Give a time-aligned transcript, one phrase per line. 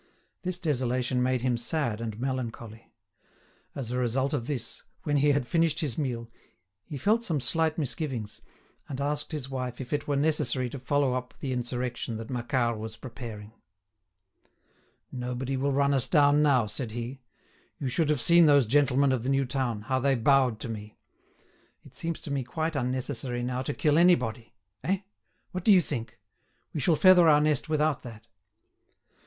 [0.41, 2.91] This desolation made him sad and melancholy.
[3.75, 6.27] As a result of this, when he had finished his meal,
[6.83, 8.41] he felt some slight misgivings,
[8.89, 12.79] and asked his wife if it were necessary to follow up the insurrection that Macquart
[12.79, 13.51] was preparing.
[15.11, 17.21] "Nobody will run us down now," said he.
[17.77, 20.97] "You should have seen those gentlemen of the new town, how they bowed to me!
[21.85, 25.01] It seems to me quite unnecessary now to kill anybody—eh?
[25.51, 26.17] What do you think?
[26.73, 28.25] We shall feather our nest without that."